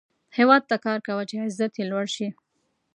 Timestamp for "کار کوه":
0.85-1.23